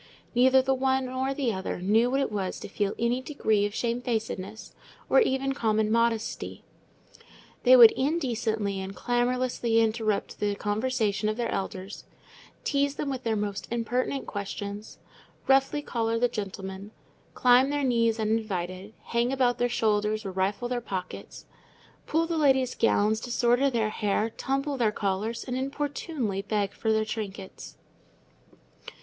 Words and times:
Neither 0.33 0.63
the 0.63 0.73
one 0.73 1.05
nor 1.05 1.31
the 1.31 1.53
other 1.53 1.79
knew 1.79 2.09
what 2.09 2.21
it 2.21 2.31
was 2.31 2.59
to 2.61 2.67
feel 2.67 2.95
any 2.97 3.21
degree 3.21 3.67
of 3.67 3.75
shamefacedness, 3.75 4.73
or 5.11 5.19
even 5.21 5.53
common 5.53 5.91
modesty. 5.91 6.63
They 7.61 7.75
would 7.75 7.91
indecently 7.91 8.79
and 8.81 8.95
clamorously 8.95 9.79
interrupt 9.79 10.39
the 10.39 10.55
conversation 10.55 11.29
of 11.29 11.37
their 11.37 11.51
elders, 11.51 12.05
tease 12.63 12.95
them 12.95 13.11
with 13.11 13.21
the 13.23 13.35
most 13.35 13.67
impertinent 13.71 14.25
questions, 14.25 14.97
roughly 15.45 15.83
collar 15.83 16.17
the 16.17 16.27
gentlemen, 16.27 16.89
climb 17.35 17.69
their 17.69 17.83
knees 17.83 18.17
uninvited, 18.19 18.95
hang 19.03 19.31
about 19.31 19.59
their 19.59 19.69
shoulders 19.69 20.25
or 20.25 20.31
rifle 20.31 20.67
their 20.67 20.81
pockets, 20.81 21.45
pull 22.07 22.25
the 22.25 22.39
ladies' 22.39 22.73
gowns, 22.73 23.19
disorder 23.19 23.69
their 23.69 23.91
hair, 23.91 24.31
tumble 24.31 24.77
their 24.77 24.91
collars, 24.91 25.43
and 25.43 25.55
importunately 25.55 26.41
beg 26.41 26.73
for 26.73 26.91
their 26.91 27.05
trinkets. 27.05 27.77